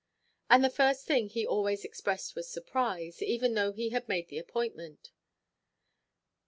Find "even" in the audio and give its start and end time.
3.21-3.53